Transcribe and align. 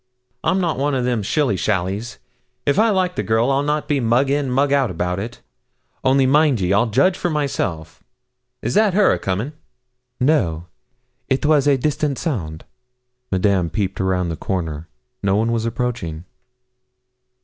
I'm 0.43 0.59
not 0.59 0.79
one 0.79 0.95
o' 0.95 1.03
them 1.03 1.21
shilly 1.21 1.55
shallies. 1.55 2.17
If 2.65 2.79
I 2.79 2.89
like 2.89 3.15
the 3.15 3.21
girl, 3.21 3.51
I'll 3.51 3.61
not 3.61 3.87
be 3.87 3.99
mug 3.99 4.31
in 4.31 4.45
and 4.45 4.51
mug 4.55 4.73
out 4.73 4.89
about 4.89 5.19
it. 5.19 5.43
Only 6.03 6.25
mind 6.25 6.59
ye, 6.59 6.73
I'll 6.73 6.87
judge 6.87 7.15
for 7.15 7.29
myself. 7.29 8.03
Is 8.63 8.73
that 8.73 8.95
her 8.95 9.11
a 9.13 9.19
coming?' 9.19 9.53
'No; 10.19 10.65
it 11.29 11.45
was 11.45 11.67
a 11.67 11.77
distant 11.77 12.17
sound.' 12.17 12.65
Madame 13.31 13.69
peeped 13.69 13.99
round 13.99 14.31
the 14.31 14.35
corner. 14.35 14.87
No 15.21 15.35
one 15.35 15.51
was 15.51 15.67
approaching. 15.67 16.25